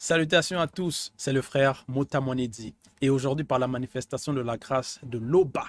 [0.00, 2.72] Salutations à tous, c'est le frère Motamonedi.
[3.00, 5.64] Et aujourd'hui, par la manifestation de la grâce de l'Oba,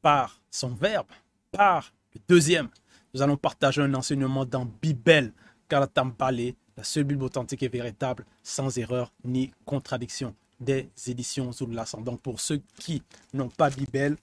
[0.00, 1.08] par son verbe,
[1.50, 2.70] par le deuxième,
[3.12, 5.34] nous allons partager un enseignement dans Bibel,
[5.68, 12.02] Kalatambale, la seule Bible authentique et véritable, sans erreur ni contradiction, des éditions Zoulassan.
[12.02, 13.02] Donc pour ceux qui
[13.34, 14.16] n'ont pas Bibel,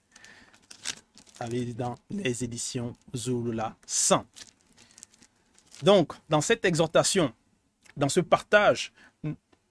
[1.38, 3.76] allez dans les éditions Zoulassan.
[3.86, 4.26] 100.
[5.84, 7.32] Donc, dans cette exhortation,
[7.96, 8.92] dans ce partage,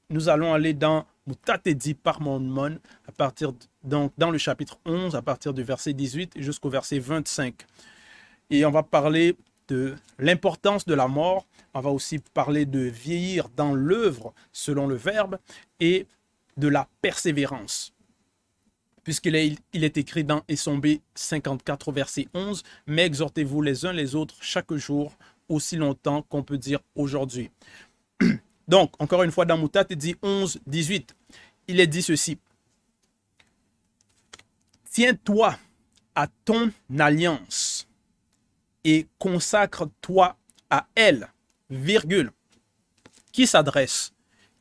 [0.10, 2.78] nous allons aller dans Mutatedi par Mon,
[3.08, 3.52] à partir
[3.84, 7.56] donc dans le chapitre 11, à partir du verset 18 jusqu'au verset 25.
[8.52, 9.36] Et on va parler
[9.68, 11.48] de l'importance de la mort.
[11.74, 15.38] On va aussi parler de vieillir dans l'œuvre selon le verbe
[15.80, 16.06] et
[16.58, 17.92] de la persévérance.
[19.04, 24.16] Puisqu'il est, il est écrit dans Essombé 54, verset 11, Mais exhortez-vous les uns les
[24.16, 25.16] autres chaque jour,
[25.50, 27.52] aussi longtemps qu'on peut dire aujourd'hui.
[28.68, 31.16] Donc, encore une fois, dans Moutat, il dit 11, 18.
[31.68, 32.38] Il est dit ceci.
[34.92, 35.58] Tiens-toi
[36.16, 37.88] à ton alliance
[38.84, 40.38] et consacre-toi
[40.70, 41.28] à elle,
[41.70, 42.32] virgule.
[43.32, 44.14] Qui s'adresse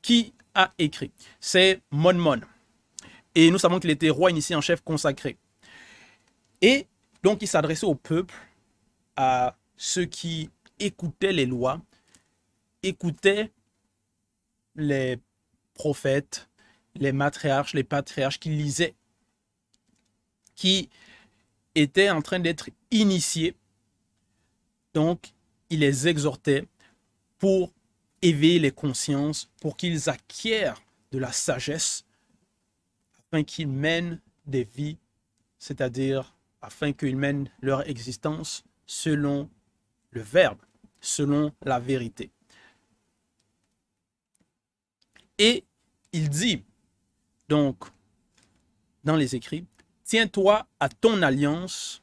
[0.03, 2.41] Qui a écrit C'est Monmon.
[3.35, 5.37] Et nous savons qu'il était roi initié en chef consacré.
[6.61, 6.87] Et
[7.23, 8.35] donc, il s'adressait au peuple,
[9.17, 11.81] à ceux qui écoutaient les lois,
[12.83, 13.51] écoutaient
[14.77, 15.19] les
[15.75, 16.49] prophètes,
[16.95, 18.95] les matriarches, les patriarches qui lisaient,
[20.55, 20.89] qui
[21.75, 23.57] étaient en train d'être initiés.
[24.93, 25.35] Donc,
[25.71, 26.67] il les exhortait
[27.39, 27.73] pour
[28.23, 32.05] éveiller les consciences, pour qu'ils acquièrent de la sagesse,
[33.19, 34.99] afin qu'ils mènent des vies,
[35.59, 39.51] c'est-à-dire afin qu'ils mènent leur existence selon
[40.11, 40.61] le Verbe,
[41.01, 42.31] selon la vérité.
[45.39, 45.65] Et
[46.13, 46.63] il dit,
[47.49, 47.85] donc,
[49.03, 49.65] dans les écrits,
[50.05, 52.03] tiens-toi à ton alliance,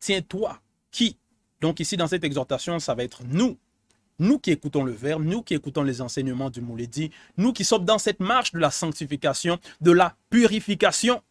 [0.00, 1.16] tiens-toi qui?
[1.60, 3.58] Donc ici, dans cette exhortation, ça va être nous,
[4.18, 7.84] nous qui écoutons le verbe, nous qui écoutons les enseignements du Mouledi, nous qui sommes
[7.84, 11.22] dans cette marche de la sanctification, de la purification,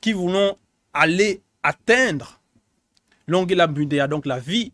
[0.00, 0.56] qui voulons
[0.92, 2.40] aller atteindre
[3.26, 4.72] l'ongela donc la vie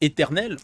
[0.00, 0.56] éternelle,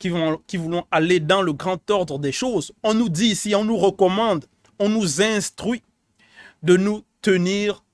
[0.00, 3.54] qui, vont, qui voulons aller dans le grand ordre des choses, on nous dit ici,
[3.54, 4.46] on nous recommande,
[4.80, 5.82] on nous instruit
[6.64, 7.84] de nous tenir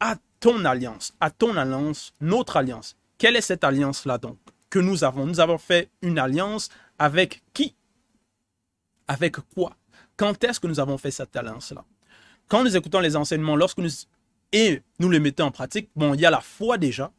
[0.00, 2.96] à ton alliance, à ton alliance, notre alliance.
[3.18, 4.38] Quelle est cette alliance-là donc
[4.70, 5.26] que nous avons?
[5.26, 7.74] Nous avons fait une alliance avec qui?
[9.08, 9.76] Avec quoi?
[10.16, 11.84] Quand est-ce que nous avons fait cette alliance-là?
[12.48, 13.90] Quand nous écoutons les enseignements, lorsque nous
[14.52, 17.10] et nous les mettons en pratique, bon, il y a la foi déjà.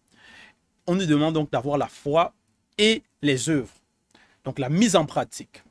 [0.86, 2.34] On nous demande donc d'avoir la foi
[2.78, 3.74] et les œuvres
[4.48, 5.62] donc la mise en pratique.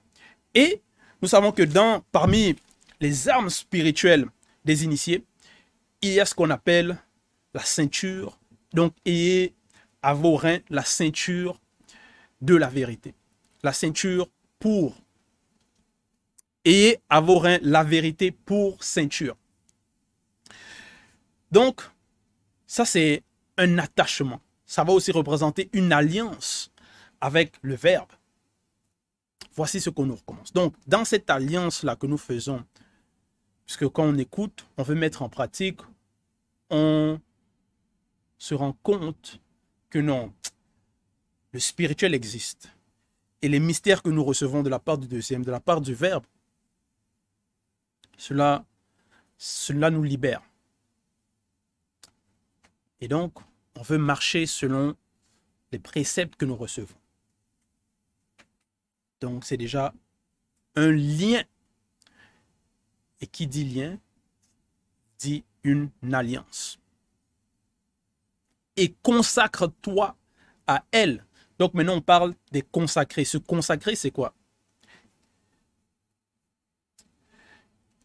[0.54, 0.82] Et
[1.22, 2.54] nous savons que dans, parmi
[3.00, 4.26] les armes spirituelles
[4.66, 5.24] des initiés,
[6.02, 6.98] il y a ce qu'on appelle
[7.54, 8.38] la ceinture.
[8.74, 9.54] Donc, ayez
[10.02, 11.58] à vos reins la ceinture
[12.42, 13.14] de la vérité.
[13.62, 14.28] La ceinture
[14.58, 14.94] pour.
[16.66, 19.38] Ayez à vos reins la vérité pour ceinture.
[21.50, 21.80] Donc,
[22.66, 23.22] ça c'est
[23.56, 24.42] un attachement.
[24.66, 26.70] Ça va aussi représenter une alliance
[27.22, 28.12] avec le Verbe.
[29.56, 30.52] Voici ce qu'on nous recommence.
[30.52, 32.64] Donc, dans cette alliance-là que nous faisons,
[33.64, 35.80] puisque quand on écoute, on veut mettre en pratique,
[36.68, 37.18] on
[38.36, 39.40] se rend compte
[39.88, 40.32] que non,
[41.52, 42.68] le spirituel existe.
[43.40, 45.94] Et les mystères que nous recevons de la part du deuxième, de la part du
[45.94, 46.24] Verbe,
[48.18, 48.66] cela,
[49.38, 50.42] cela nous libère.
[53.00, 53.38] Et donc,
[53.74, 54.96] on veut marcher selon
[55.72, 56.94] les préceptes que nous recevons.
[59.26, 59.92] Donc, c'est déjà
[60.76, 61.42] un lien.
[63.20, 63.98] Et qui dit lien
[65.18, 66.78] dit une alliance.
[68.76, 70.16] Et consacre-toi
[70.66, 71.24] à elle.
[71.58, 73.24] Donc maintenant, on parle des consacrés.
[73.24, 74.34] Se consacrer, c'est quoi?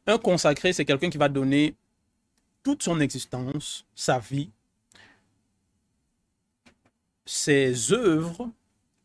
[0.08, 1.76] Un consacré, c'est quelqu'un qui va donner
[2.64, 4.50] toute son existence, sa vie,
[7.26, 8.50] ses œuvres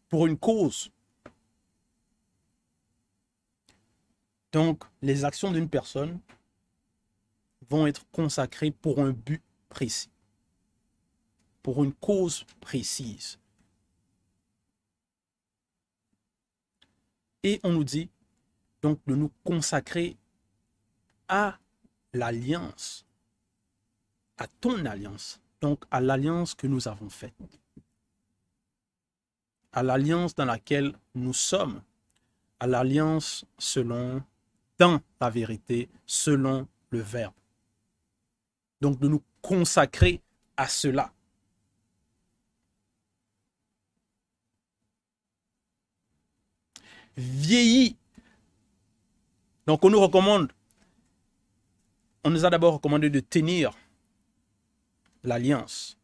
[0.09, 0.91] pour une cause.
[4.57, 6.19] Donc, les actions d'une personne
[7.69, 10.09] vont être consacrées pour un but précis,
[11.63, 13.39] pour une cause précise.
[17.43, 18.09] Et on nous dit
[18.81, 20.17] donc de nous consacrer
[21.29, 21.59] à
[22.15, 23.05] l'alliance,
[24.39, 27.61] à ton alliance, donc à l'alliance que nous avons faite,
[29.73, 31.83] à l'alliance dans laquelle nous sommes,
[32.59, 34.25] à l'alliance selon
[34.79, 37.35] dans la vérité selon le Verbe.
[38.81, 40.21] Donc de nous consacrer
[40.57, 41.13] à cela.
[47.17, 47.97] Vieillis.
[49.67, 50.53] Donc on nous recommande,
[52.25, 53.73] on nous a d'abord recommandé de tenir
[55.25, 55.99] l'alliance,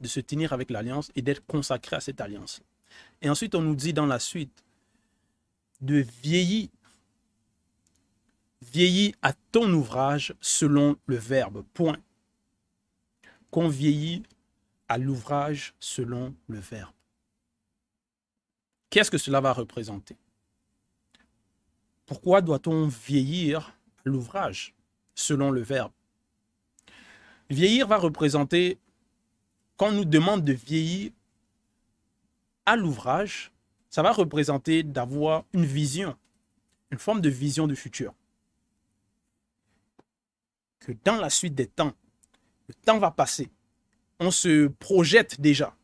[0.00, 2.62] de se tenir avec l'alliance et d'être consacré à cette alliance.
[3.20, 4.64] Et ensuite on nous dit dans la suite
[5.80, 6.68] de vieillir
[8.62, 11.64] vieillis à ton ouvrage selon le verbe.
[11.74, 11.98] Point.
[13.50, 14.22] Qu'on vieillit
[14.88, 16.92] à l'ouvrage selon le verbe.
[18.88, 20.16] Qu'est-ce que cela va représenter?
[22.06, 24.74] Pourquoi doit-on vieillir à l'ouvrage
[25.14, 25.92] selon le verbe?
[27.50, 28.78] Vieillir va représenter,
[29.76, 31.10] quand on nous demande de vieillir
[32.64, 33.50] à l'ouvrage,
[33.90, 36.16] ça va représenter d'avoir une vision,
[36.90, 38.14] une forme de vision du futur
[40.82, 41.92] que dans la suite des temps,
[42.68, 43.50] le temps va passer.
[44.18, 45.74] On se projette déjà.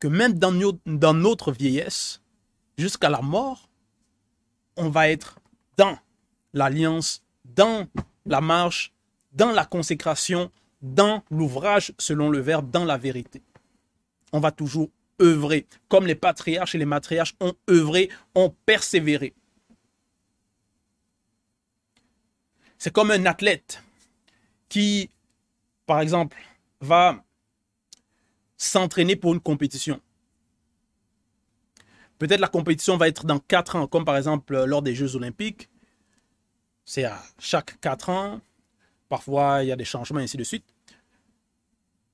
[0.00, 0.52] Que même dans,
[0.86, 2.22] dans notre vieillesse,
[2.76, 3.68] jusqu'à la mort,
[4.76, 5.38] on va être
[5.76, 5.98] dans
[6.54, 7.86] l'alliance, dans
[8.26, 8.92] la marche,
[9.32, 13.42] dans la consécration, dans l'ouvrage selon le verbe, dans la vérité.
[14.32, 14.90] On va toujours
[15.20, 19.34] œuvrer, comme les patriarches et les matriarches ont œuvré, ont persévéré.
[22.82, 23.80] C'est comme un athlète
[24.68, 25.08] qui,
[25.86, 26.36] par exemple,
[26.80, 27.24] va
[28.56, 30.00] s'entraîner pour une compétition.
[32.18, 35.68] Peut-être la compétition va être dans 4 ans, comme par exemple lors des Jeux olympiques.
[36.84, 38.40] C'est à chaque 4 ans.
[39.08, 40.66] Parfois, il y a des changements, ainsi de suite.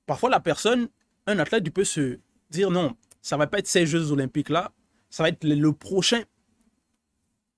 [0.05, 0.87] Parfois, la personne,
[1.25, 2.19] un athlète, il peut se
[2.51, 4.71] dire non, ça ne va pas être ces Jeux olympiques-là,
[5.09, 6.21] ça va être le prochain,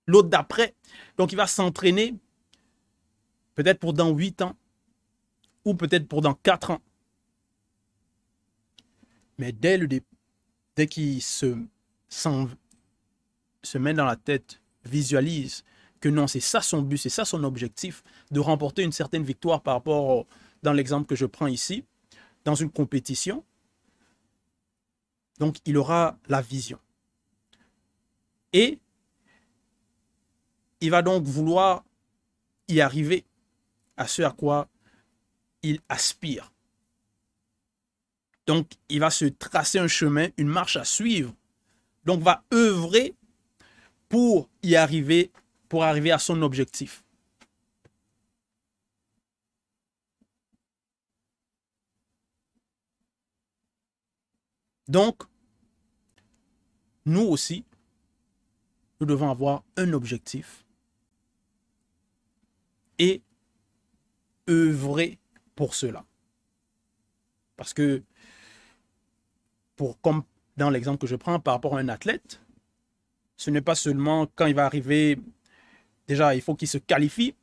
[0.08, 0.76] l'autre d'après.
[1.18, 2.16] Donc, il va s'entraîner
[3.56, 4.56] peut-être pour dans 8 ans,
[5.66, 6.82] ou peut-être pour dans 4 ans.
[9.38, 9.88] Mais dès, le
[10.76, 11.56] dès qu'il se
[13.78, 15.64] met dans la tête, visualise
[16.00, 19.62] que non, c'est ça son but, c'est ça son objectif, de remporter une certaine victoire
[19.62, 20.26] par rapport,
[20.64, 21.86] dans l'exemple que je prends ici,
[22.44, 23.44] dans une compétition,
[25.38, 26.80] donc il aura la vision.
[28.54, 28.80] Et
[30.82, 31.84] il va donc vouloir
[32.68, 33.26] y arriver
[33.98, 34.68] à ce à quoi
[35.64, 36.52] il aspire.
[38.48, 41.34] Donc, il va se tracer un chemin, une marche à suivre.
[42.06, 43.16] Donc, va œuvrer
[44.10, 45.32] pour y arriver,
[45.70, 47.04] pour arriver à son objectif.
[54.88, 55.24] Donc,
[57.06, 57.64] nous aussi,
[59.00, 60.66] nous devons avoir un objectif
[63.00, 63.22] et
[64.50, 65.20] œuvrer
[65.56, 66.06] pour cela.
[67.56, 68.04] Parce que,
[70.02, 70.24] comme
[70.58, 72.42] dans l'exemple que je prends par rapport à un athlète,
[73.38, 75.20] ce n'est pas seulement quand il va arriver,
[76.08, 77.36] déjà, il faut qu'il se qualifie.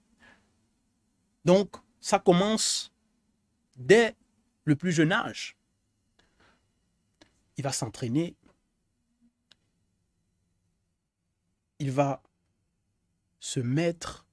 [1.45, 2.93] Donc, ça commence
[3.77, 4.15] dès
[4.65, 5.57] le plus jeune âge.
[7.57, 8.37] Il va s'entraîner.
[11.81, 12.23] Il va
[13.41, 14.27] se mettre,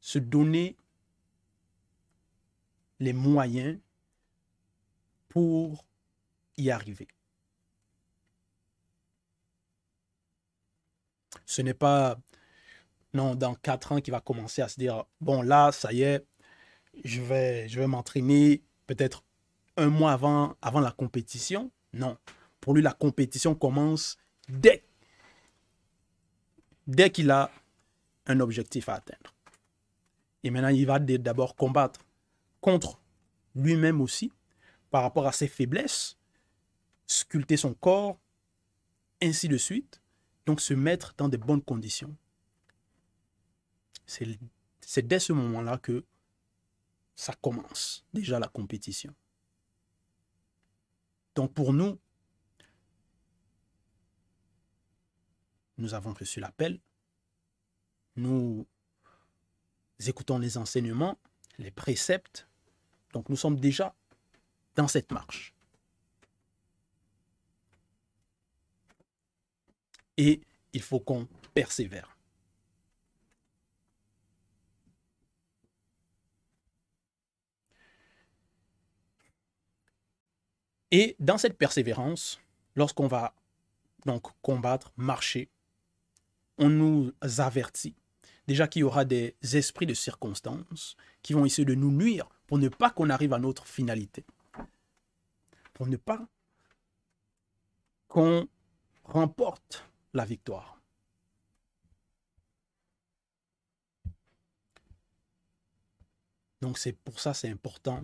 [0.00, 0.76] se donner
[3.00, 3.78] les moyens
[5.28, 5.84] pour
[6.56, 7.08] y arriver.
[11.46, 12.20] Ce n'est pas,
[13.14, 16.24] non, dans quatre ans qu'il va commencer à se dire, bon là, ça y est,
[17.04, 19.24] je vais, m'entraîner peut-être
[19.76, 21.70] un mois avant, avant la compétition.
[21.92, 22.18] Non,
[22.60, 24.84] pour lui, la compétition commence dès,
[26.86, 27.50] dès qu'il a
[28.26, 29.34] un objectif à atteindre.
[30.42, 32.00] Et maintenant, il va d'abord combattre
[32.60, 33.00] contre
[33.54, 34.32] lui-même aussi,
[34.90, 36.18] par rapport à ses faiblesses,
[37.06, 38.20] sculpter son corps,
[39.22, 40.00] ainsi de suite.
[40.46, 42.16] Donc se mettre dans de bonnes conditions.
[44.06, 46.04] C'est dès ce moment-là que
[47.14, 49.14] ça commence déjà la compétition.
[51.36, 52.00] Donc pour nous,
[55.78, 56.80] nous avons reçu l'appel,
[58.16, 58.66] nous
[60.00, 61.18] écoutons les enseignements,
[61.58, 62.48] les préceptes,
[63.12, 63.94] donc nous sommes déjà
[64.76, 65.54] dans cette marche.
[70.16, 70.40] Et
[70.72, 72.16] il faut qu'on persévère.
[80.92, 82.40] Et dans cette persévérance,
[82.74, 83.34] lorsqu'on va
[84.06, 85.48] donc combattre, marcher,
[86.58, 87.94] on nous avertit
[88.50, 92.58] déjà qu'il y aura des esprits de circonstance qui vont essayer de nous nuire pour
[92.58, 94.26] ne pas qu'on arrive à notre finalité.
[95.72, 96.26] Pour ne pas
[98.08, 98.48] qu'on
[99.04, 100.82] remporte la victoire.
[106.60, 108.02] Donc c'est pour ça c'est important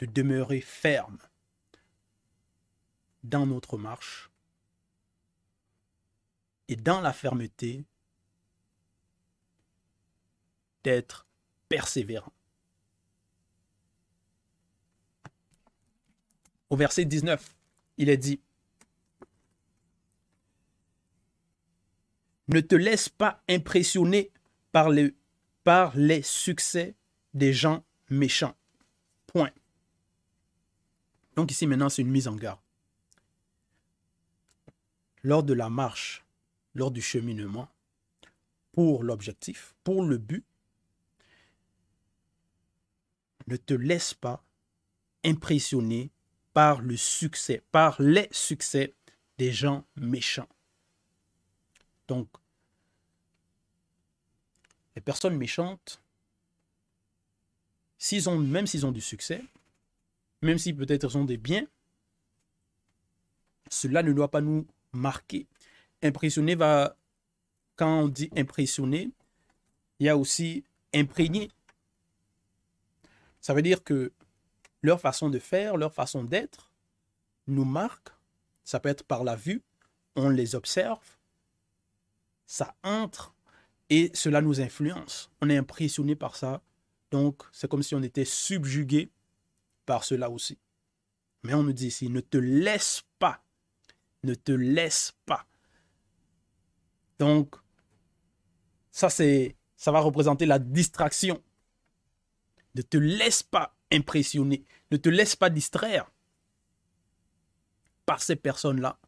[0.00, 1.18] de demeurer ferme
[3.24, 4.30] dans notre marche
[6.68, 7.86] et dans la fermeté
[10.84, 11.26] d'être
[11.70, 12.34] persévérant.
[16.70, 17.54] Au verset 19,
[17.98, 18.40] il est dit,
[22.46, 24.32] Ne te laisse pas impressionner
[24.72, 24.88] par,
[25.62, 26.96] par les succès
[27.34, 28.56] des gens méchants.
[29.26, 29.52] Point.
[31.36, 32.58] Donc ici maintenant, c'est une mise en garde.
[35.22, 36.24] Lors de la marche,
[36.74, 37.68] lors du cheminement,
[38.72, 40.44] pour l'objectif, pour le but,
[43.46, 44.44] ne te laisse pas
[45.24, 46.10] impressionner
[46.52, 48.94] par le succès, par les succès
[49.38, 50.48] des gens méchants.
[52.08, 52.28] Donc,
[54.96, 56.02] les personnes méchantes,
[57.98, 59.42] s'ils ont, même s'ils ont du succès,
[60.42, 61.66] même si peut-être ils ont des biens,
[63.70, 65.46] cela ne doit pas nous marquer.
[66.02, 66.96] Impressionner va,
[67.76, 69.10] quand on dit impressionner,
[70.00, 70.64] il y a aussi
[70.94, 71.50] imprégner.
[73.40, 74.12] Ça veut dire que
[74.82, 76.70] leur façon de faire, leur façon d'être
[77.46, 78.08] nous marque.
[78.64, 79.62] Ça peut être par la vue,
[80.16, 81.18] on les observe,
[82.46, 83.34] ça entre
[83.88, 85.30] et cela nous influence.
[85.40, 86.62] On est impressionné par ça.
[87.10, 89.10] Donc, c'est comme si on était subjugué
[89.84, 90.58] par cela aussi.
[91.42, 93.42] Mais on nous dit ici, ne te laisse pas.
[94.22, 95.46] Ne te laisse pas.
[97.18, 97.56] Donc,
[98.92, 101.42] ça, c'est, ça va représenter la distraction.
[102.76, 104.64] Ne te laisse pas impressionner.
[104.90, 106.10] Ne te laisse pas distraire
[108.06, 108.98] par ces personnes-là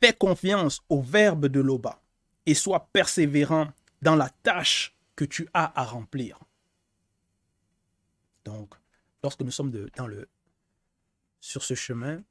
[0.00, 2.00] Fais confiance au verbe de l'Oba
[2.46, 6.38] et sois persévérant dans la tâche que tu as à remplir.
[8.44, 8.74] Donc,
[9.22, 9.72] lorsque nous sommes
[11.40, 12.22] sur ce chemin,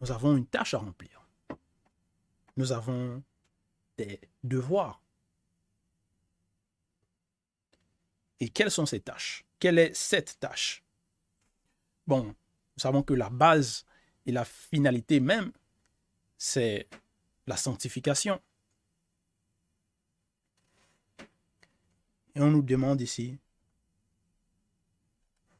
[0.00, 1.26] nous avons une tâche à remplir.
[2.56, 3.22] Nous avons
[3.96, 5.02] des devoirs.
[8.40, 9.44] Et quelles sont ces tâches?
[9.58, 10.84] Quelle est cette tâche?
[12.06, 12.34] Bon, nous
[12.76, 13.84] savons que la base
[14.26, 15.52] et la finalité même,
[16.36, 16.88] c'est
[17.46, 18.40] la sanctification.
[22.34, 23.38] Et on nous demande ici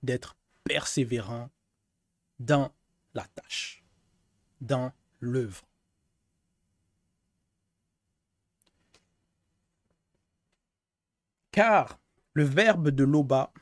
[0.02, 1.50] d'être persévérant
[2.38, 2.72] dans
[3.14, 3.82] la tâche,
[4.60, 5.66] dans l'œuvre.
[11.50, 11.98] Car
[12.34, 13.52] le verbe de l'Oba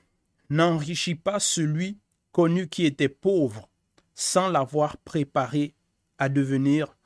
[0.50, 1.98] n'enrichit pas celui
[2.32, 3.68] connu qui était pauvre
[4.14, 5.74] sans l'avoir préparé
[6.18, 6.96] à devenir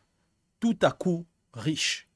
[0.61, 2.09] tout à coup riche.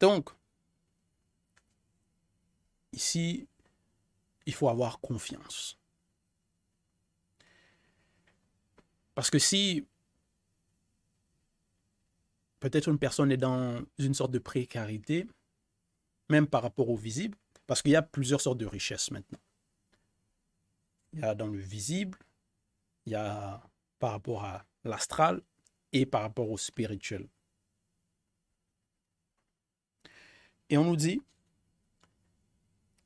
[0.00, 0.30] Donc,
[2.92, 3.46] ici,
[4.46, 5.78] il faut avoir confiance.
[9.14, 9.86] Parce que si
[12.62, 15.26] peut-être une personne est dans une sorte de précarité,
[16.28, 19.40] même par rapport au visible, parce qu'il y a plusieurs sortes de richesses maintenant.
[21.12, 22.16] Il y a dans le visible,
[23.04, 23.60] il y a
[23.98, 25.42] par rapport à l'astral
[25.92, 27.26] et par rapport au spirituel.
[30.70, 31.20] Et on nous dit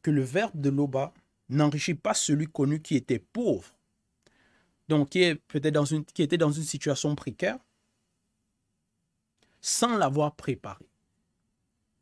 [0.03, 1.15] que le verbe de l'Oba
[1.49, 3.75] n'enrichit pas celui connu qui était pauvre,
[4.89, 5.57] donc qui, qui
[6.23, 7.59] était dans une situation précaire,
[9.67, 10.89] sans l'avoir préparé.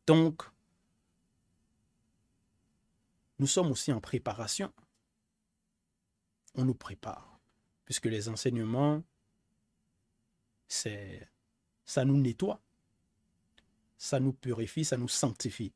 [0.05, 0.43] Donc,
[3.39, 4.71] nous sommes aussi en préparation.
[6.53, 7.39] On nous prépare,
[7.83, 9.01] puisque les enseignements,
[10.67, 11.27] c'est
[11.85, 12.61] ça nous nettoie,
[13.97, 15.73] ça nous purifie, ça nous sanctifie.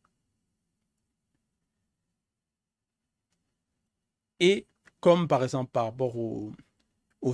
[4.40, 4.68] Et
[5.00, 6.54] comme par exemple par rapport aux,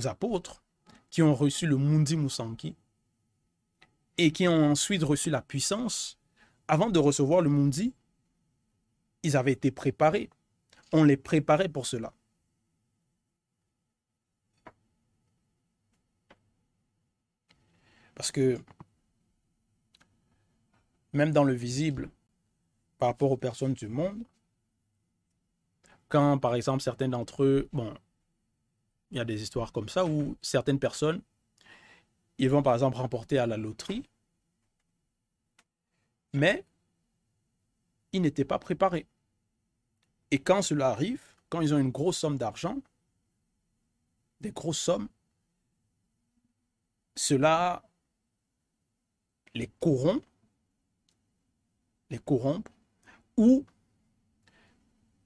[0.06, 0.62] apôtres
[1.10, 2.74] qui ont reçu le Mundi Musanki
[4.18, 6.18] et qui ont ensuite reçu la puissance,
[6.68, 7.94] avant de recevoir le Mundi,
[9.22, 10.30] ils avaient été préparés.
[10.92, 12.12] On les préparait pour cela.
[18.14, 18.58] Parce que
[21.12, 22.10] même dans le visible,
[22.98, 24.24] par rapport aux personnes du monde,
[26.08, 27.94] quand par exemple certains d'entre eux, bon,
[29.10, 31.22] Il y a des histoires comme ça où certaines personnes,
[32.38, 34.02] ils vont par exemple remporter à la loterie,
[36.32, 36.64] mais
[38.12, 39.06] ils n'étaient pas préparés.
[40.30, 42.78] Et quand cela arrive, quand ils ont une grosse somme d'argent,
[44.40, 45.08] des grosses sommes,
[47.14, 47.82] cela
[49.54, 50.22] les corrompt,
[52.10, 52.68] les corrompt,
[53.36, 53.64] ou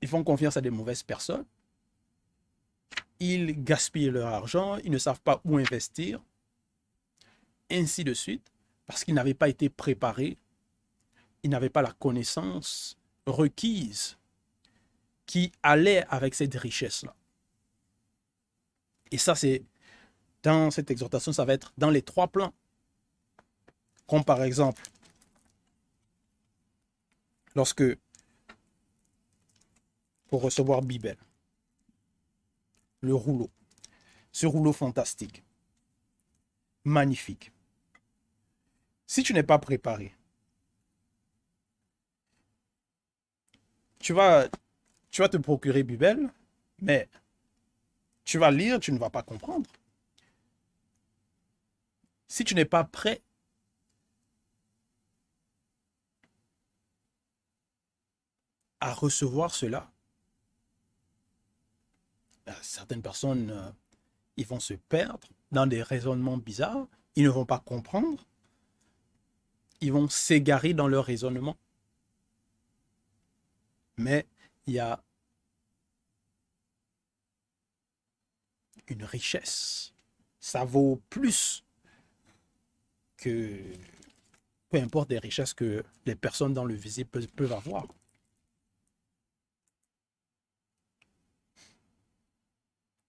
[0.01, 1.45] ils font confiance à des mauvaises personnes,
[3.19, 6.23] ils gaspillent leur argent, ils ne savent pas où investir,
[7.71, 8.51] ainsi de suite,
[8.87, 10.39] parce qu'ils n'avaient pas été préparés,
[11.43, 12.97] ils n'avaient pas la connaissance
[13.27, 14.19] requise
[15.27, 17.15] qui allait avec cette richesse-là.
[19.11, 19.65] Et ça, c'est
[20.43, 22.53] dans cette exhortation, ça va être dans les trois plans.
[24.07, 24.83] Comme par exemple,
[27.55, 27.85] lorsque,
[30.29, 31.17] pour recevoir Bible,
[33.01, 33.51] le rouleau,
[34.33, 35.45] ce rouleau fantastique,
[36.85, 37.53] magnifique.
[39.11, 40.15] Si tu n'es pas préparé,
[43.99, 44.49] tu vas,
[45.11, 46.33] te procurer Bible,
[46.81, 47.09] mais
[48.23, 49.69] tu vas lire, tu ne vas pas comprendre.
[52.29, 53.21] Si tu n'es pas prêt
[58.79, 59.91] à recevoir cela,
[62.47, 63.73] ben, certaines personnes, euh,
[64.37, 66.87] ils vont se perdre dans des raisonnements bizarres,
[67.17, 68.25] ils ne vont pas comprendre,
[69.81, 71.57] ils vont s'égarer dans leur raisonnement.
[73.97, 74.27] Mais
[74.67, 75.03] il y a
[78.89, 79.93] une richesse.
[80.39, 81.65] Ça vaut plus
[83.17, 83.59] que
[84.71, 87.87] peu importe les richesses que les personnes dans le visible peuvent, avoir.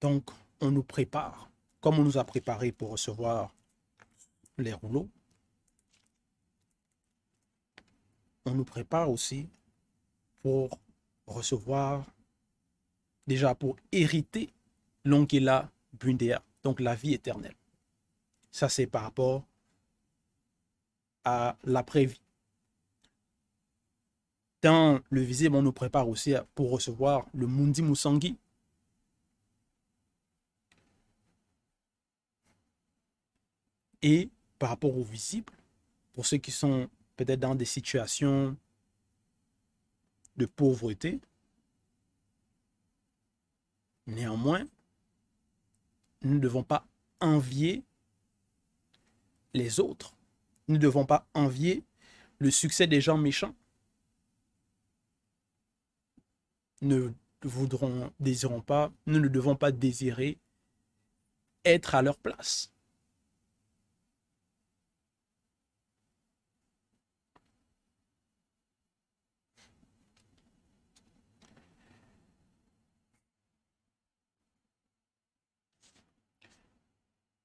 [0.02, 1.50] Donc, on nous prépare,
[1.80, 3.54] comme on nous a préparé pour recevoir
[4.58, 5.10] les rouleaux,
[8.46, 9.48] on nous prépare aussi
[10.42, 10.70] pour
[11.28, 12.06] recevoir,
[13.28, 14.52] déjà pour hériter
[15.06, 17.56] l'Ongela Bundea, donc la vie éternelle.
[18.52, 19.44] Ça, c'est par rapport
[21.24, 22.22] à l'après-vie.
[24.62, 28.38] Dans le visible, on nous prépare aussi pour recevoir le Mundi Musangi.
[34.04, 35.54] Et par rapport au visible,
[36.14, 38.58] pour ceux qui sont peut-être dans des situations
[40.38, 41.20] de pauvreté,
[44.08, 44.68] néanmoins,
[46.22, 46.88] nous ne devons pas
[47.20, 47.84] envier
[49.54, 50.16] les autres.
[50.68, 51.84] Nous ne devons pas envier
[52.40, 53.56] le succès des gens méchants.
[56.82, 57.10] Nous
[57.44, 60.40] ne voudrons, désirons pas, nous ne devons pas désirer
[61.66, 62.71] être à leur place.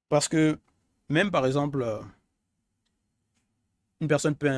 [0.09, 0.59] Parce que
[1.09, 2.03] même par exemple, euh,
[4.01, 4.51] une personne peut,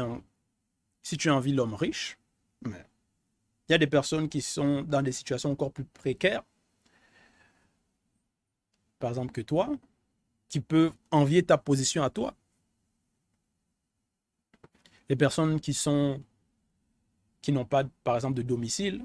[1.03, 2.19] si tu envies l'homme riche,
[2.65, 2.73] il
[3.73, 6.43] y a des personnes qui sont dans des situations encore plus précaires,
[8.99, 9.71] par exemple que toi,
[10.49, 12.35] qui peuvent envier ta position à toi.
[15.09, 16.23] Les personnes qui sont
[17.41, 19.05] qui n'ont pas, par exemple, de domicile,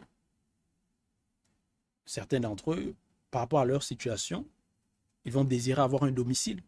[2.06, 2.96] certains d'entre eux,
[3.32, 4.46] par rapport à leur situation,
[5.26, 6.62] ils vont désirer avoir un domicile.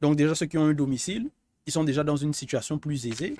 [0.00, 1.30] Donc déjà, ceux qui ont un domicile,
[1.66, 3.36] ils sont déjà dans une situation plus aisée.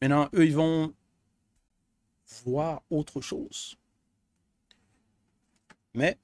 [0.00, 0.94] Maintenant, eux, ils vont
[2.44, 3.76] voir autre chose.
[5.94, 6.18] Mais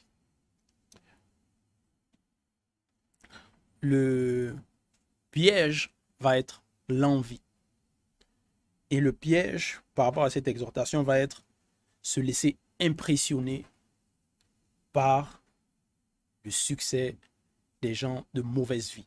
[3.80, 4.56] le
[5.30, 7.42] piège va être l'envie.
[8.90, 11.44] Et le piège par rapport à cette exhortation va être
[12.02, 13.66] se laisser impressionner
[14.92, 15.42] par
[16.44, 17.16] le succès
[17.82, 19.06] des gens de mauvaise vie.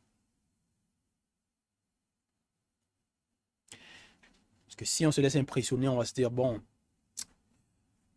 [4.66, 6.62] Parce que si on se laisse impressionner, on va se dire, bon,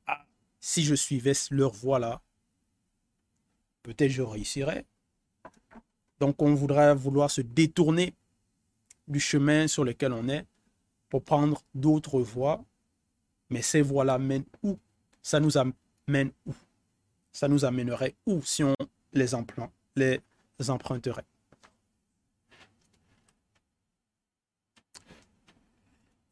[0.06, 0.24] ah,
[0.59, 2.22] si je suivais leur voie là,
[3.83, 4.85] peut-être je réussirais.
[6.18, 8.14] Donc on voudrait vouloir se détourner
[9.09, 10.46] du chemin sur lequel on est
[11.09, 12.64] pour prendre d'autres voies.
[13.48, 14.78] Mais ces voies-là mènent où?
[15.22, 16.54] Ça nous amène où?
[17.33, 18.62] Ça nous amènerait où si
[19.12, 20.20] les, emprunts, les
[20.68, 21.25] emprunterait.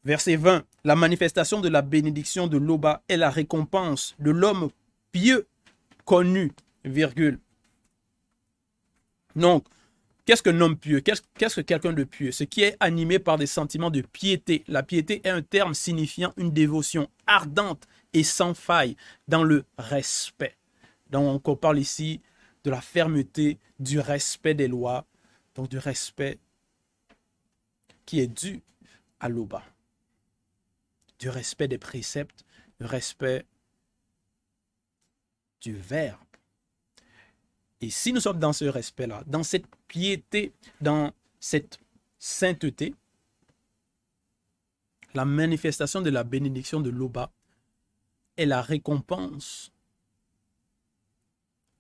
[0.05, 0.65] Verset 20.
[0.85, 4.71] La manifestation de la bénédiction de l'Oba est la récompense de l'homme
[5.13, 5.47] pieux
[6.05, 6.53] connu
[6.85, 7.41] virgule.
[9.37, 9.67] Donc,
[10.25, 11.01] qu'est-ce qu'un homme pieux?
[11.01, 12.33] Qu'est-ce que quelqu'un de pieux?
[12.33, 14.65] Ce qui est animé par des sentiments de piété.
[14.67, 20.57] La piété est un terme signifiant une dévotion ardente et sans faille dans le respect.
[21.11, 22.21] Donc, on parle ici
[22.65, 25.07] de la fermeté, du respect des lois,
[25.55, 26.39] donc du respect
[28.07, 28.63] qui est dû
[29.21, 29.63] à l'Oba,
[31.19, 32.45] du respect des préceptes,
[32.81, 33.45] du respect
[35.61, 36.19] du Verbe.
[37.81, 41.79] Et si nous sommes dans ce respect-là, dans cette piété, dans cette
[42.19, 42.95] sainteté,
[45.15, 47.31] la manifestation de la bénédiction de l'Oba
[48.37, 49.73] est la récompense,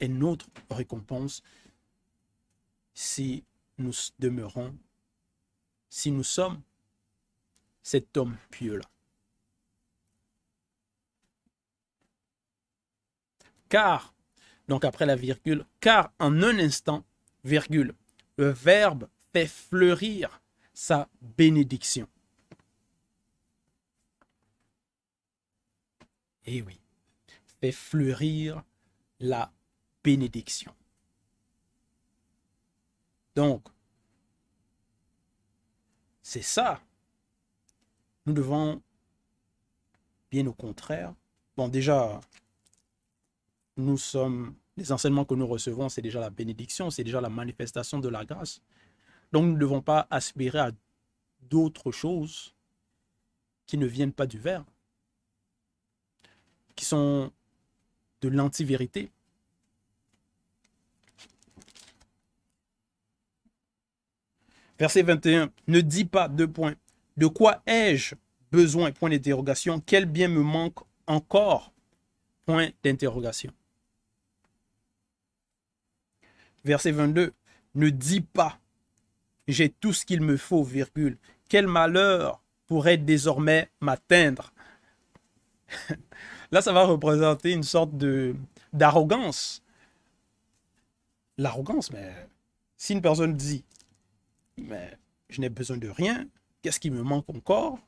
[0.01, 1.43] est notre récompense
[2.95, 3.45] si
[3.79, 4.77] nous demeurons,
[5.89, 6.61] si nous sommes
[7.83, 8.85] cet homme pieux-là.
[13.69, 14.15] Car,
[14.67, 17.05] donc après la virgule, car en un instant,
[17.45, 17.95] virgule,
[18.37, 20.41] le Verbe fait fleurir
[20.73, 22.09] sa bénédiction.
[26.47, 26.81] Eh oui,
[27.61, 28.63] fait fleurir
[29.21, 29.53] la
[30.03, 30.75] bénédiction.
[33.35, 33.69] Donc,
[36.23, 36.81] c'est ça.
[38.27, 38.83] Nous devons,
[40.31, 41.15] bien au contraire,
[41.57, 42.21] bon déjà,
[43.77, 47.99] nous sommes, les enseignements que nous recevons, c'est déjà la bénédiction, c'est déjà la manifestation
[47.99, 48.61] de la grâce.
[49.33, 50.73] Donc nous ne devons pas aspirer à
[51.43, 52.55] d'autres choses
[53.67, 54.67] qui ne viennent pas du verbe,
[56.75, 57.33] qui sont
[58.21, 59.11] de l'anti-vérité.
[64.79, 66.75] Verset 21, ne dis pas, deux points,
[67.17, 68.14] de quoi ai-je
[68.53, 71.73] besoin, point d'interrogation, quel bien me manque encore,
[72.47, 73.53] point d'interrogation.
[76.64, 77.33] Verset 22,
[77.75, 78.59] ne dis pas,
[79.49, 81.19] j'ai tout ce qu'il me faut, virgule.
[81.49, 84.53] Quel malheur pourrait désormais m'atteindre?
[86.53, 88.35] Là, ça va représenter une sorte de
[88.73, 89.62] d'arrogance.
[91.37, 92.14] L'arrogance, mais
[92.77, 93.64] si une personne dit,
[94.59, 96.29] mais je n'ai besoin de rien,
[96.62, 97.79] qu'est-ce qui me manque encore?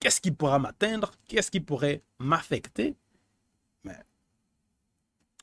[0.00, 1.12] Qu'est-ce qui pourra m'atteindre?
[1.26, 2.96] Qu'est-ce qui pourrait m'affecter?
[3.84, 3.98] Mais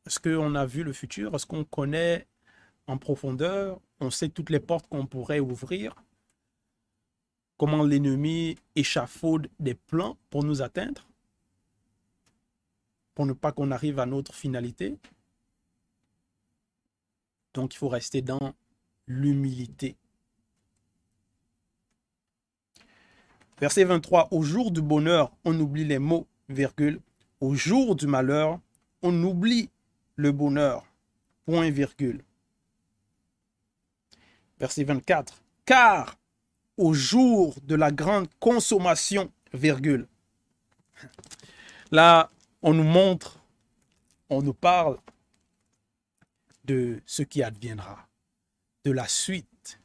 [0.06, 1.36] est-ce qu'on a vu le futur?
[1.36, 2.28] Est-ce qu'on connaît
[2.88, 3.80] en profondeur?
[4.00, 5.96] On sait toutes les portes qu'on pourrait ouvrir?
[7.58, 11.08] Comment l'ennemi échafaude des plans pour nous atteindre?
[13.16, 14.98] Pour ne pas qu'on arrive à notre finalité?
[17.54, 18.54] Donc il faut rester dans
[19.08, 19.96] l'humilité.
[23.60, 27.00] Verset 23, au jour du bonheur, on oublie les mots, virgule.
[27.39, 28.60] Au jour du malheur,
[29.02, 29.70] on oublie
[30.16, 30.86] le bonheur.
[31.46, 32.24] Point virgule.
[34.60, 35.42] Verset 24.
[35.66, 36.18] Car
[36.78, 40.08] au jour de la grande consommation, virgule.
[41.92, 42.30] Là,
[42.62, 43.39] on nous montre,
[44.30, 44.98] on nous parle
[46.66, 48.08] de ce qui adviendra,
[48.84, 49.80] de la suite.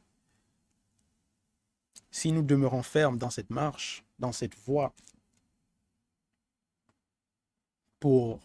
[2.10, 4.94] Si nous demeurons fermes dans cette marche, dans cette voie,
[8.00, 8.40] pour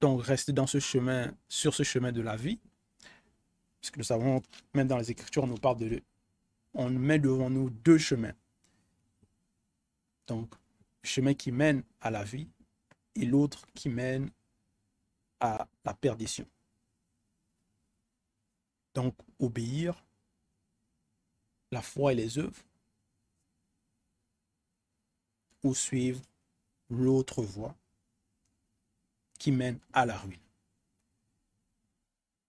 [0.00, 2.58] donc rester dans ce chemin, sur ce chemin de la vie.
[3.80, 4.42] Puisque nous savons,
[4.74, 6.02] même dans les Écritures, on nous parle de...
[6.74, 8.34] On met devant nous deux chemins.
[10.26, 10.52] Donc,
[11.02, 12.48] le chemin qui mène à la vie
[13.14, 14.30] et l'autre qui mène
[15.40, 16.46] à la perdition.
[18.94, 20.04] Donc, obéir,
[21.70, 22.62] la foi et les œuvres,
[25.62, 26.20] ou suivre
[26.90, 27.74] l'autre voie
[29.38, 30.38] qui mène à la ruine.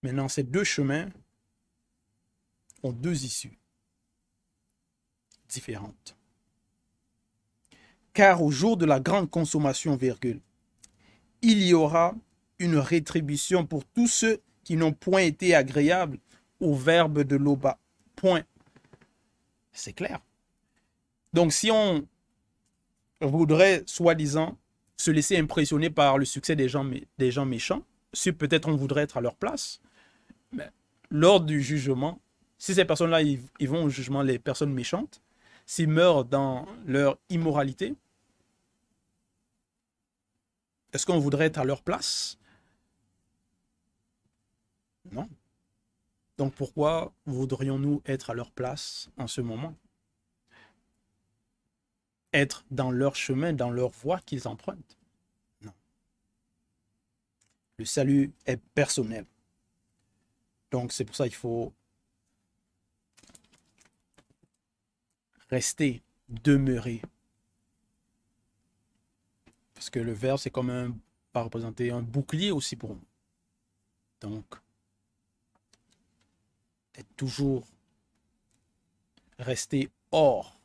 [0.01, 1.09] Maintenant, ces deux chemins
[2.83, 3.57] ont deux issues
[5.47, 6.17] différentes.
[8.13, 9.97] Car au jour de la grande consommation,
[11.41, 12.13] il y aura
[12.59, 16.19] une rétribution pour tous ceux qui n'ont point été agréables
[16.63, 17.77] au verbe de l'Oba.
[18.15, 18.43] Point.
[19.71, 20.19] C'est clair.
[21.33, 22.07] Donc si on
[23.21, 24.57] voudrait, soi-disant,
[24.97, 29.03] se laisser impressionner par le succès des gens, des gens méchants, si peut-être on voudrait
[29.03, 29.81] être à leur place,
[30.51, 30.69] mais
[31.09, 32.19] lors du jugement,
[32.57, 35.21] si ces personnes-là, ils, vont au jugement, les personnes méchantes,
[35.65, 37.95] s'ils meurent dans leur immoralité,
[40.93, 42.37] est-ce qu'on voudrait être à leur place?
[45.11, 45.27] Non.
[46.37, 49.75] Donc pourquoi voudrions-nous être à leur place en ce moment?
[52.33, 54.97] Être dans leur chemin, dans leur voie qu'ils empruntent?
[55.61, 55.73] Non.
[57.77, 59.25] Le salut est personnel.
[60.71, 61.71] Donc c'est pour ça qu'il faut
[65.49, 67.01] rester, demeurer.
[69.75, 70.95] Parce que le verbe, c'est comme un,
[71.33, 73.05] va représenter un bouclier aussi pour nous.
[74.21, 74.45] Donc,
[76.95, 77.67] être toujours
[79.39, 80.59] rester hors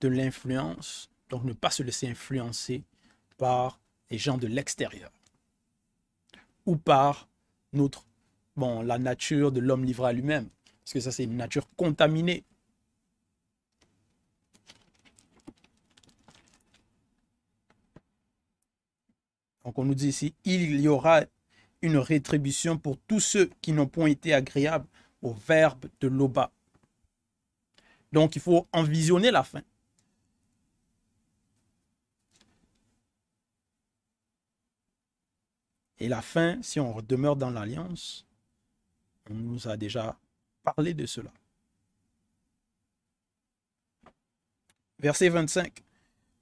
[0.00, 2.84] de l'influence, donc ne pas se laisser influencer
[3.36, 5.10] par les gens de l'extérieur
[6.66, 7.28] ou par
[7.72, 8.06] notre,
[8.56, 10.48] bon, la nature de l'homme livré à lui-même,
[10.84, 12.44] parce que ça c'est une nature contaminée.
[19.64, 21.24] Donc on nous dit ici, il y aura
[21.82, 24.88] une rétribution pour tous ceux qui n'ont point été agréables
[25.22, 26.50] au verbe de l'Oba.
[28.12, 29.62] Donc il faut envisionner la fin.
[36.00, 38.24] Et la fin, si on demeure dans l'alliance,
[39.30, 40.16] on nous a déjà
[40.62, 41.32] parlé de cela.
[45.00, 45.82] Verset 25.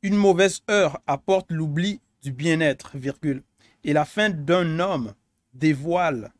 [0.03, 3.43] Une mauvaise heure apporte l'oubli du bien-être, virgule.
[3.83, 5.15] Et la fin d'un homme
[5.59, 6.33] dévoile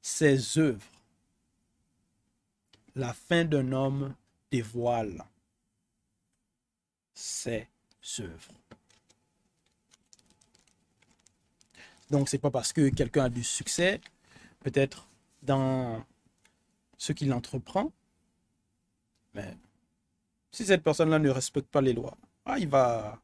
[0.00, 0.86] ses œuvres.
[2.94, 4.14] La fin d'un homme
[4.50, 5.24] dévoile
[7.14, 7.68] ses
[8.18, 8.54] œuvres.
[12.10, 14.00] Donc, c'est pas parce que quelqu'un a du succès,
[14.60, 15.06] peut-être
[15.42, 16.04] dans
[16.98, 17.92] ce qu'il entreprend,
[19.34, 19.56] mais
[20.50, 23.20] si cette personne-là ne respecte pas les lois, ah, il va.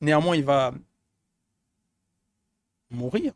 [0.00, 0.72] Néanmoins, il va
[2.90, 3.34] mourir.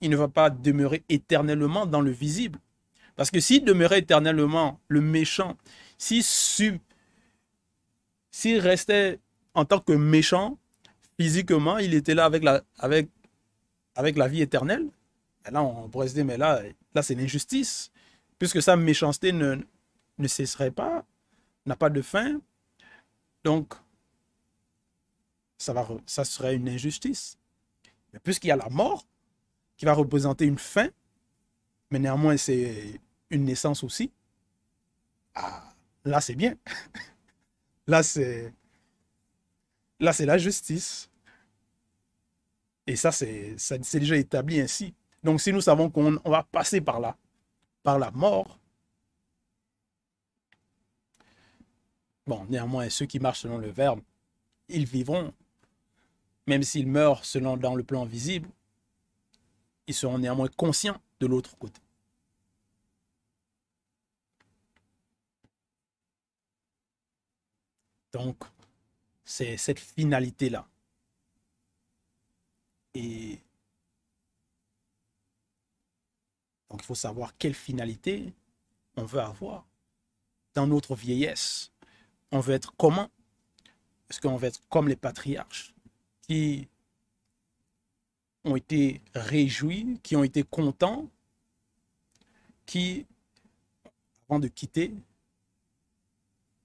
[0.00, 2.58] Il ne va pas demeurer éternellement dans le visible.
[3.16, 5.56] Parce que s'il demeurait éternellement le méchant,
[5.98, 6.20] s'il
[8.60, 9.18] restait
[9.54, 10.56] en tant que méchant,
[11.18, 13.08] physiquement, il était là avec la, avec,
[13.96, 14.88] avec la vie éternelle.
[15.46, 16.62] Et là, on pourrait se dire, mais là,
[16.94, 17.90] là c'est l'injustice.
[18.38, 19.56] Puisque sa méchanceté ne,
[20.18, 21.04] ne cesserait pas,
[21.66, 22.40] n'a pas de fin.
[23.42, 23.74] Donc,
[25.56, 27.36] ça, va, ça serait une injustice.
[28.12, 29.04] Mais puisqu'il y a la mort,
[29.78, 30.88] qui va représenter une fin,
[31.90, 34.12] mais néanmoins c'est une naissance aussi,
[35.34, 35.72] ah,
[36.04, 36.56] là c'est bien.
[37.86, 38.52] là c'est
[40.00, 41.08] là c'est la justice.
[42.86, 44.94] Et ça c'est déjà établi ainsi.
[45.22, 47.16] Donc si nous savons qu'on va passer par là,
[47.82, 48.58] par la mort,
[52.26, 54.00] bon, néanmoins ceux qui marchent selon le verbe,
[54.68, 55.32] ils vivront,
[56.46, 58.48] même s'ils meurent selon dans le plan visible,
[59.88, 61.80] ils seront néanmoins conscients de l'autre côté.
[68.12, 68.44] Donc,
[69.24, 70.68] c'est cette finalité-là.
[72.94, 73.40] Et
[76.70, 78.34] donc, il faut savoir quelle finalité
[78.96, 79.66] on veut avoir
[80.54, 81.72] dans notre vieillesse.
[82.30, 83.10] On veut être comment?
[84.10, 85.74] Est-ce qu'on veut être comme les patriarches
[86.22, 86.68] qui
[88.44, 91.08] ont été réjouis, qui ont été contents,
[92.66, 93.06] qui,
[94.28, 94.94] avant de quitter,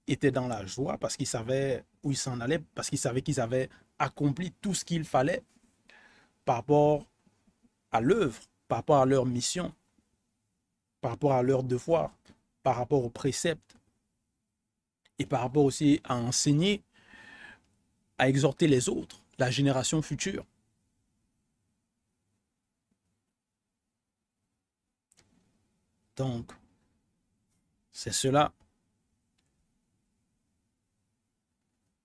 [0.08, 3.40] étaient dans la joie parce qu'ils savaient où ils s'en allaient, parce qu'ils savaient qu'ils
[3.40, 5.44] avaient accompli tout ce qu'il fallait
[6.46, 7.06] par rapport
[7.92, 9.74] à l'œuvre, par rapport à leur mission,
[11.00, 12.12] par rapport à leur devoir,
[12.64, 13.78] par rapport aux préceptes
[15.20, 16.84] et par rapport aussi à enseigner,
[18.18, 20.46] à exhorter les autres, la génération future.
[26.16, 26.52] Donc,
[27.92, 28.54] c'est cela.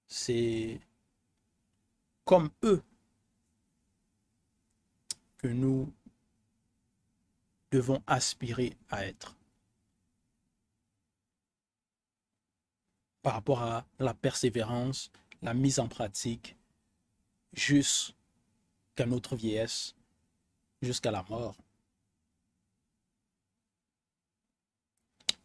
[0.07, 0.81] C'est
[2.25, 2.83] comme eux
[5.38, 5.92] que nous
[7.71, 9.37] devons aspirer à être.
[13.23, 15.11] Par rapport à la persévérance,
[15.42, 16.57] la mise en pratique,
[17.53, 19.94] jusqu'à notre vieillesse,
[20.81, 21.57] jusqu'à la mort.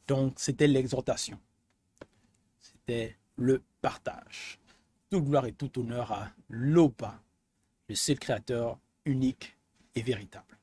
[0.08, 1.40] Donc, c'était l'exhortation.
[2.60, 4.60] C'était le partage.
[5.10, 7.22] Toute gloire et tout honneur à l'OPA,
[7.88, 9.56] le seul créateur unique
[9.96, 10.58] et véritable.